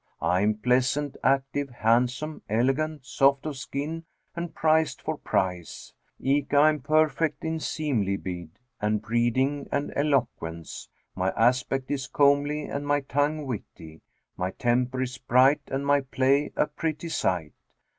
[0.19, 6.69] I am pleasant, active, handsome, elegant, soft of skin and prized for price: eke I
[6.69, 8.49] am perfect in seemlibead
[8.81, 14.01] and breeding and eloquence; my aspect is comely and my tongue witty;
[14.37, 17.53] my temper is bright and my play a pretty sight.